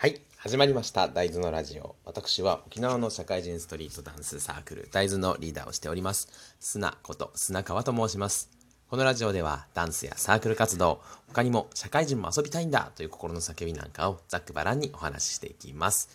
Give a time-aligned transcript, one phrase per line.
[0.00, 1.08] はい始まりました。
[1.08, 1.96] 大豆のラジオ。
[2.04, 6.28] 私は沖縄の社会人ストリートダンスサークル大豆のリーダーをしております。
[6.60, 8.48] 砂こと砂川と申します。
[8.88, 16.10] このラジオではダンスやサークル活動他にも社会人も遊びたいんだという心の叫びなんかをざっくばらんにお話ししていきます。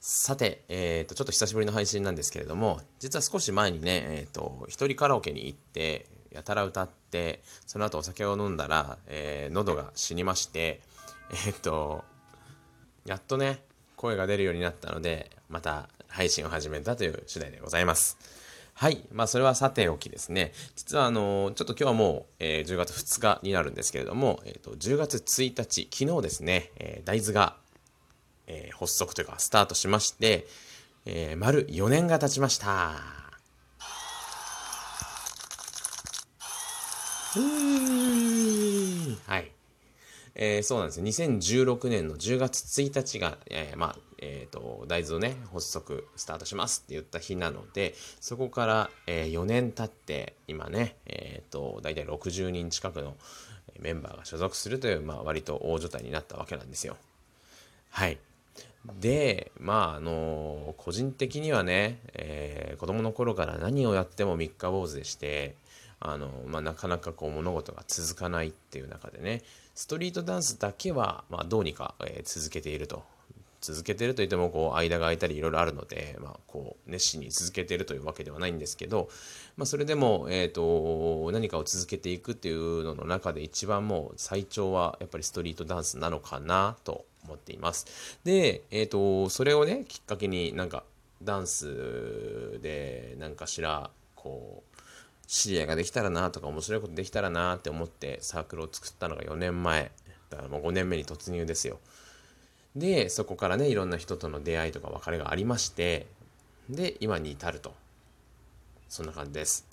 [0.00, 10.80] さて、えーと、ちょっと久しぶりの配信なんですけれども実は少し前にね、えーと、一人カラオケに行ってやたら歌ってその後お酒を飲んだら、えー、喉が死にまして
[11.46, 12.04] えっ、ー、と
[13.06, 13.62] やっとね、
[13.96, 18.18] 声が出るようになったので、また配信を始めたという次第でございます。
[18.74, 19.04] はい。
[19.12, 20.52] まあ、それはさておきですね。
[20.74, 27.56] 実は、あの、ちょっと今日はもう、えー、10月2日になるんですけれども、えっ、ー、と、10月1日、昨日ですね、えー、大豆が、
[28.46, 30.46] えー、発足というか、スタートしまして、
[31.04, 33.20] えー、丸4年が経ちました。
[39.26, 39.59] はい。
[40.34, 41.06] えー、そうなんですよ。
[41.06, 53.16] 2016年の10月1日が、えー、まあ、えっ、ー、と、大豆をね、発足、スタートしますって言った日なので、そこから、え、4年経って、今ね、えっ、ー、と、大体60人近くの
[53.80, 56.96] メンバーが所属するという、まあ、割と大所帯になったわけなんですよ。
[57.90, 58.18] はい。
[59.00, 65.54] で、まあ、あの個人的にはね、えー、子供の頃から何をやっても三日坊主でして、
[65.98, 69.42] あの、まあ、なかなかこう物事が続かないっていう中でね、
[69.74, 73.02] ストリートダンスだけは、まあ、どうにか、え、続けていると。
[73.60, 79.10] 続けてるといってもこう間が空いたりいろいろあるので、まあ、こう熱心に続けているというわけではないんですけど、
[79.58, 88.18] まあ、それでも、えーと、何かを続けていくっていうのの中で一番もう最長はやっぱりストリートダンスなのかなと思っています。
[88.24, 90.84] で、えーと、それをねきっかけになんか
[91.22, 94.69] ダンスで何かしらこう
[95.30, 99.92] 知り合いができたらなとか面白いことできたらなって思ってサークルを作ったのが4年前。
[100.28, 101.78] だからもう5年目に突入ですよ。
[102.74, 106.08] でそこからねいろんな人との出会いとか別れがありまして
[106.68, 107.74] で今に至ると。
[108.88, 109.68] そんな感じです。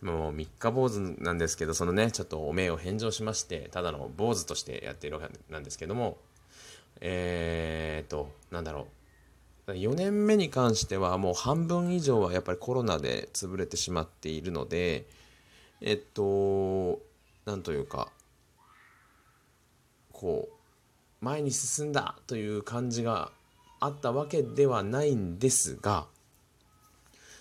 [0.00, 6.16] もう三日坊主なんですけどそのねちょっとお名を返上しましてただの坊主としてやっているわけなんですけども
[7.02, 8.97] えー、っとなんだろう。
[9.74, 15.06] 4年目に関してはもう半分以上はやっぱりコロナで潰れてしまっているので
[15.80, 17.00] えっと
[17.44, 18.08] なんというか
[20.12, 23.30] こう前に進んだという感じが
[23.80, 26.06] あったわけではないんですが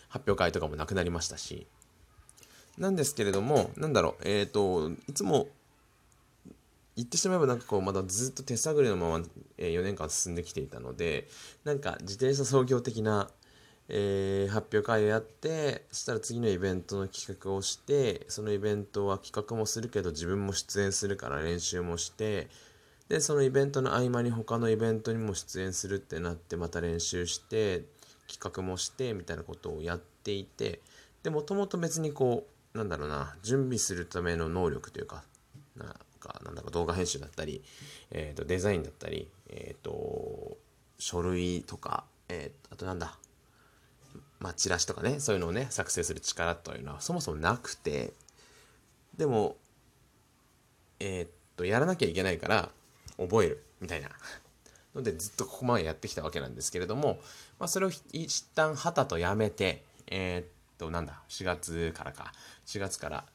[0.10, 1.68] 発表会とかもなくなりましたし。
[2.78, 5.48] なんですけれどもなんだろうえっ、といつも
[6.98, 9.24] 言ってしまえばなんかこうまだずっと手探りのまま、
[9.58, 11.28] 4年間進んできていたので
[11.64, 13.30] なんか自転車創業的な、
[13.88, 22.48] えー、発表会をやってそしたら次のイベントの企画をしてそのイベントは企画もするけど自分も出演するから練習もして
[23.10, 27.84] でそのイベントの合間に他のイベントにも出演するってなってまた練習して
[28.28, 30.82] 企画もしてみたいなことをやっていて
[31.22, 35.24] でもともと別にこうなんだろうな準備するための能力というか
[35.76, 35.96] な
[36.28, 37.64] か、なんだろう、動画編集だったり、
[38.12, 40.58] えっ、ー、と、デザインだったり、えっ、ー、と、
[41.00, 43.18] 書類とか、えー、あとなんだ、
[44.40, 48.14] まあ、チラシとかね、そういうのをね、作成する力というのはそもそもなくて、
[49.18, 49.56] でも、
[51.00, 52.70] えっと、やらなきゃいけないから、
[53.18, 54.10] 覚える、みたいな。
[54.96, 57.20] ので、ずっとここまでやってきたわけなんですけれども、
[57.60, 62.34] まあ、それを一旦旗とやめて、え、っと、なんだ、4月からか、
[62.66, 63.26] 4月から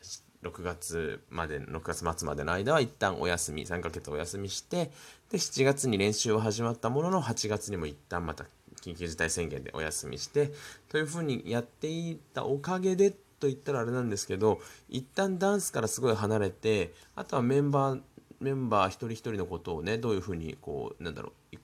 [0.42, 4.90] 6月まで6月末までの間は一旦お休み3ヶ月お休みして
[5.30, 8.44] で7月に練習は始まったものの8月にも一旦また
[8.82, 10.52] 緊急事態宣言でお休みして
[10.88, 18.00] というふうにやっていたおかげでと言ったらあれなんですけど一旦ダンスからすごい離れてあとはメンバー
[18.40, 21.56] メンバー一人一人のことをねどういうふうにこうなんだろう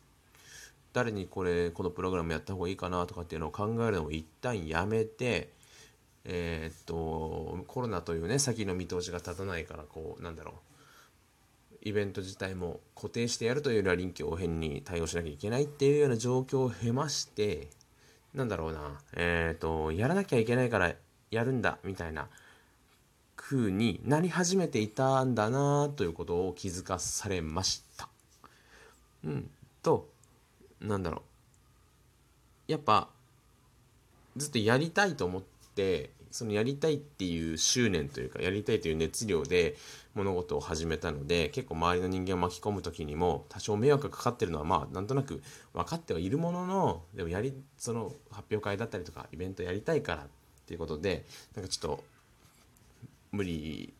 [0.92, 5.52] 誰にこれこのプログラムやった方がいいかなとかっていうのを考えるのを一旦やめて
[6.24, 10.54] えー、っとコロナというね先の見通しが立たないからこうなんだろう
[11.82, 17.69] イベント自体も固定してやるというよりは臨機応変に対応しなきゃいけないっていうような状況を経まして
[18.34, 20.93] なんだろうなえー、っとやらなきゃいけないから
[21.31, 22.28] やるんだみたいな
[23.37, 28.08] 風になり始めていたんだなということを気づかされました。
[29.25, 29.50] うん、
[29.82, 30.08] と
[30.81, 31.22] なんだろ
[32.69, 33.08] うやっぱ
[34.37, 39.76] ずっとやりたいと思ってってそのやりたいっていう執念というかやりたいという熱量で
[40.14, 45.40] 物事を始めたので結構周りの人間を巻き込む時にも多少迷惑がかかってるのはまあなんとなく
[45.72, 50.26] 分かってはいるもののでもやりその発表会だったりとかイベントやりたいからっ
[50.66, 52.04] ていうことでなんかちょっと
[53.31, 53.94] 無理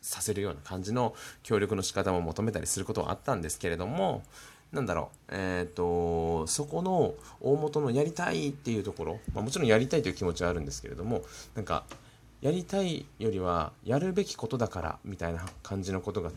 [0.00, 4.22] させるような感じの協力の仕方も求めたりすることはあったんですけれども
[4.72, 11.22] なんだろう、えっ、ー、と、そこの大元のやりたいっていうところ、まあ、もちろんやりたいという気持ちはあるんですけれども、
[11.54, 11.84] なんか、
[12.42, 16.30] やりたいよりは、やるべきことだからみたいな感じのことが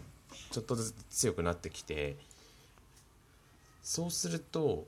[0.51, 2.15] ちょっとずつ強くなってきて、
[3.81, 4.85] そうすると、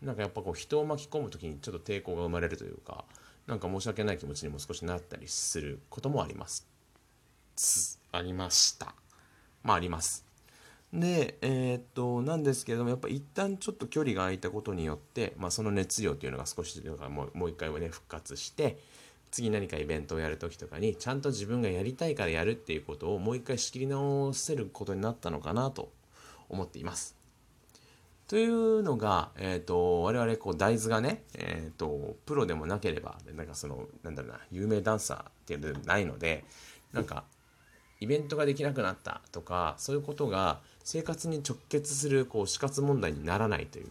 [0.00, 3.04] なんかやっぱこう人を巻き込む時にちょっと抵抗が生まれるというか、
[3.46, 6.66] なんか申し訳ない気持ちにも少しなったりすることもあります。
[8.12, 8.94] ありました。
[9.62, 10.31] まああります。
[10.92, 18.78] で、えー、っと、なんですけれども、やっぱ一旦ちょっと距離が空いたことによって、まあ、その熱量というのが少しもうもう一回はね、復活して、
[19.30, 25.90] 次何かイベントをやる時とかに、ちゃんと自分がやりたいからやるっていうことをもう一回仕切り直せることになったのかなと
[26.50, 27.16] 思っています。
[28.28, 36.44] というのが、えっ、ー、と、我々、こう、大豆がね、えっ、ー、と、プロでもなければ、なんかその、なんだろうな、有名ダンサーっていうのでもないので、
[36.92, 37.24] なんか、
[38.02, 43.86] イベントができなくなったとか、そういうことが生活に直結する、こう、死活問題にならないという。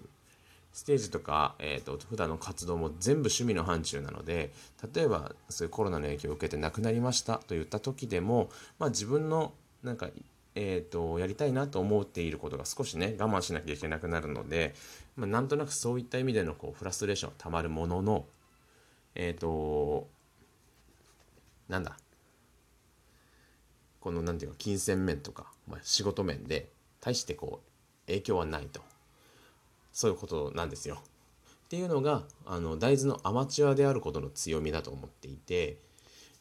[0.73, 4.51] ステージとか、えっ、ー、と、普段の活動も全部趣味の範疇なので、
[4.93, 8.49] 例えば、そういうコロナの影響を受けて亡くなりましたと言った時でも、
[8.79, 9.53] まあ自分の、
[9.83, 10.09] なんか、
[10.55, 14.75] えーと、やりたいなと思っていることが少しね我慢しなきゃいけなくなるので、
[15.15, 18.25] まあ、なんとなくそういった意味でのこうフラストレーションたまるものの
[19.15, 20.09] えっ、ー、と
[21.69, 21.95] なんだ
[24.01, 26.69] このなんていうか金銭面とか、まあ、仕事面で
[26.99, 28.81] 大してこう影響はないと
[29.93, 30.97] そういうことなんですよ。
[31.65, 35.77] っていうのがあの大豆のアマチュアであることの強みだと思っていて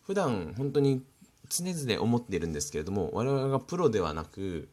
[0.02, 1.04] 普段本当に
[1.48, 4.68] 常々思っているんですけれども我々がプロではなく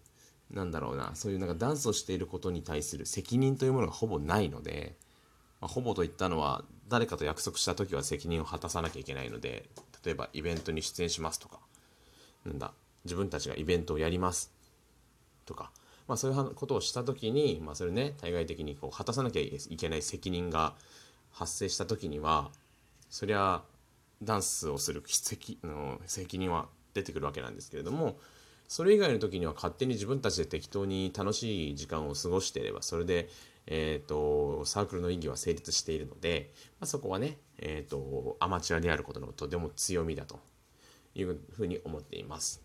[0.51, 4.95] なんだろうなそういうなんかダンスをしていることに対する責任というものがほぼないので、
[5.61, 9.69] まあ、ほぼといったのは誰かと約束した時は責任を果たさなきゃいけないので
[10.03, 11.59] 例えばイベントに出演しますとか
[12.45, 12.73] なんだ
[13.05, 14.51] 自分たちがイベントをやります。
[15.45, 15.71] とか、
[16.07, 20.73] まあ、そういうことをした時に、まあ、それね対外的にこう果たさなきゃいけない責任が
[21.31, 22.49] 発生した時には
[23.09, 23.61] そりゃ
[24.21, 28.17] ダンスをする責の責任は出てくるわけなんですけれども
[28.67, 33.29] それ以外の時には勝手に自分たちで適当に楽しい時間を過ごしていればそれで、
[33.65, 40.39] えーと、サークルの意義は成立しているので、まあ、そこはね、えーと、アマチュアであることのとても強みだと。
[41.21, 42.61] いうふうに思っています。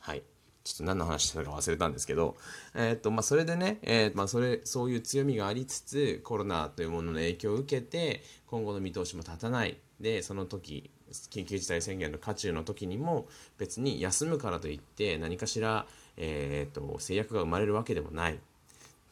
[0.00, 0.22] はい
[0.64, 2.36] ちょっと何の話したか忘れたんですけど、
[2.74, 9.76] えっ、と、まあ、それでね、えー、まあ、それ、そういう強みがありつつ、コロナというものの影響を受けて、今後の見通しも立たない。
[10.00, 10.90] で、その時、
[11.30, 15.86] 緊急事態宣言の渦中の時にも、別に休むからといって何かしら、
[16.16, 18.34] えっ、と、制約が生まれるわけでもない。
[18.36, 18.38] っ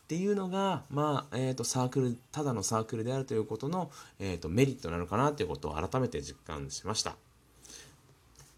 [0.08, 7.16] ていうのが、まあ、えっ、と、サークル、ただのサークルであるということの、えっ、と、メリットなのかなということを改めて実感しました。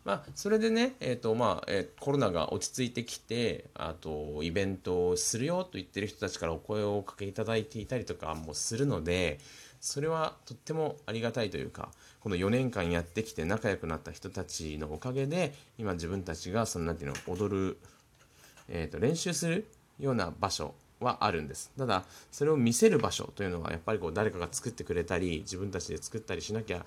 [0.05, 9.39] まあ、それでね、えーとまあえー、コロナが落ち着いてきてあとイベントをするよと言ってる人たちからお声をおかけいただいていたりとかもするので
[9.81, 11.89] それはとってもありがたいというか
[12.21, 17.79] この4年間やってきて仲良くなった人たちのおかげで今自分たちがそのなんていうの踊る、
[18.69, 19.67] えーと練習する
[19.99, 21.71] ような場所はあるんです。
[21.77, 26.85] ただそれを見せる場所というのはやっぱりこう誰かが作ってくれたり自分たちで作ったりしなきゃ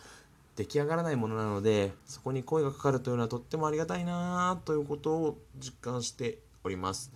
[0.57, 7.11] 出来上がらないものなのでそこに声がかかるというのはとってもありがたいなということを実感しております。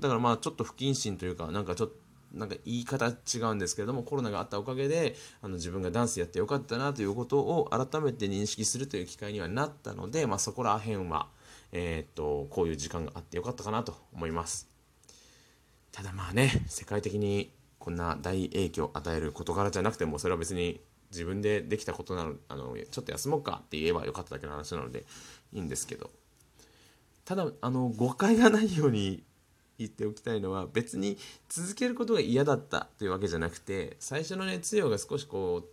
[0.00, 2.02] だからまあちょっと不謹慎というかなんかちょっと
[2.34, 11.28] なんか言い方違うんですけれどもコロナがあったおかげであの自分がダンスやってよかったなということを改めて認識するという機会にはなったので、まあ、そこら辺は、
[11.72, 14.68] えー、っとこういう時間があってよかったかなと思います。
[15.92, 25.04] ただまあね世界的にこんな大影響を与える事柄じゃなくてもそれは別に自分でできたことなのあのちょっと休もうかって言えばよかっただけの話なので
[25.52, 26.10] いいんですけど。
[27.24, 29.24] ただあの誤解がないように
[29.78, 35.64] 言っておきたいのは別に続けることが嫌だったというわけじゃなくて最初の熱量が少しこ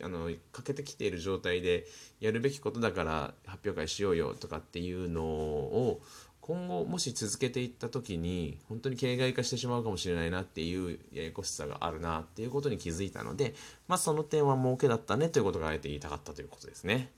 [0.00, 1.86] うあの欠けてきている状態で
[2.20, 6.00] やるべきことだから発表会しようよとかっていうのを
[6.46, 13.54] 今後もし続けていった時に本当に形骸化してしまうかもしれないなっていうややこしさがあるなっていうことに気づいたので
[13.88, 17.10] まあその点は儲けだったねということがあえて言いたかったということですね。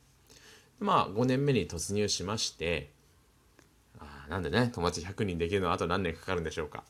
[0.81, 2.91] まあ5年目に突入しまして
[3.99, 6.85] あなんでね友達100人できるのはあと何年かかるんでしょうか。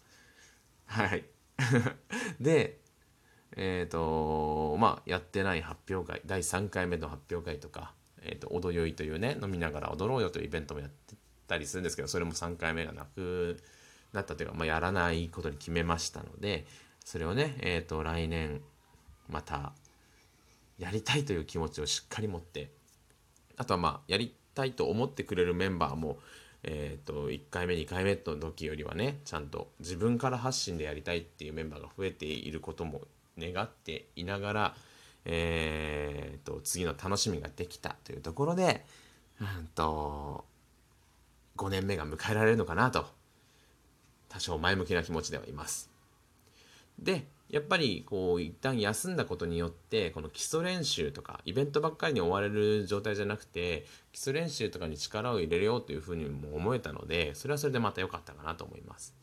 [0.86, 1.24] はい。
[2.40, 2.78] で
[3.56, 11.16] えっ、ー、とまあやってない発表会第3回目の発表会とか、えーと、踊よいというね飲みながら踊ろうよというイベントもやって
[11.48, 13.58] たりするんですけどそれも3回目がなく
[14.12, 16.66] なったというか、まあ、やらないことに決めましたので
[17.04, 18.60] それをね、えーと、来年
[19.28, 19.72] また
[20.78, 22.70] やりたいという気持ちをしっかり持って
[23.56, 26.18] あとはまあやりたいと思ってくれるメンバーも
[26.64, 33.02] えーと、1回目2回目の時よりはねちゃんと自分から発信でやりたいっていうメンバーが増えていることも
[33.38, 34.74] 願っていながら、
[35.24, 38.84] えーと、次の楽しみができたというところで、
[39.40, 40.44] うんと、
[41.58, 43.06] 5年目が迎えられるのかなと
[44.28, 45.90] 多少前向きな気持ちではいます。
[46.98, 59.14] でやっぱりこう一旦休んだことによってこの基礎練習とかイベントばっかりに追われる状態じゃなくて基礎練習とかに力を入れようというふうにも思えたのでそれはそれでまた良かったかなと思います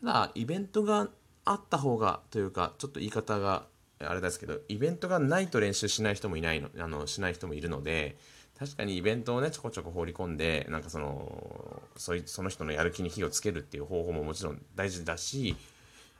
[0.00, 1.08] ただイベントが
[1.46, 3.64] あった方がというかちょっと言い方が
[4.00, 8.18] あれですけどイベントがないと練習しない人もいないのあのしない人もいるので
[8.60, 15.56] 確かにイベントをねちょこちょこ放り込んでなんかそのそいその人のやる気に火をつけるっていう方法ももちろん大事だし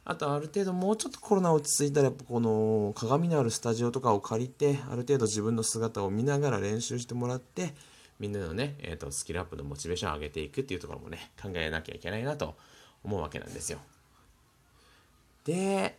[0.07, 7.75] あとある程度もうちょっとコロナ落ち着いたらこの鏡のあるスタジオとかを借りてある程度自分の姿を見ながら練習してもらって
[8.19, 12.57] みんなのね、えーと、スキルアップのモチベーションを上げていくっていうところもね考えなきゃいけないなと
[13.05, 13.79] 思うわけなんですよ。
[15.45, 15.99] で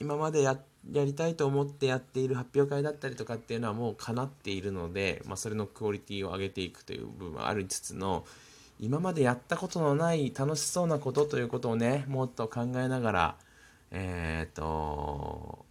[0.00, 0.58] 今までや
[0.90, 8.24] やりたいと思ってやっている発表会だったりとかっていうのはもう叶っているので、まあ、それのクオリティを上げていくという部分はありつつの
[8.80, 13.36] 今までやったことのない楽しそうなことということをねもっと考えながら
[13.92, 15.64] えっ、と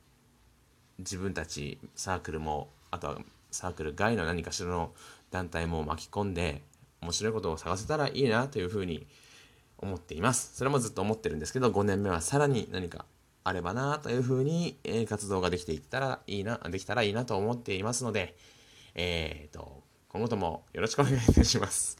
[1.00, 3.18] 自分たちサークルもあとは
[3.50, 4.92] サークル外の何かしらの
[5.30, 6.62] 団体も巻き込んで
[7.02, 9.08] 面白いことを探せたらいいなというふうに
[9.78, 10.52] 思っています。
[10.56, 13.06] それもずっと思ってるんですけど5年目はさらに何か
[13.44, 18.36] あればなというふうに、え活動ができていったらいいなできたらいいなと思っていますので
[18.96, 21.98] えっ、ー、と今後ともよろしくお願いいたします。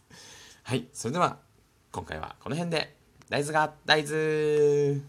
[0.64, 1.38] はい、それでは
[1.92, 3.02] 今回はこの辺で。
[3.32, 5.00] 大豆が大豆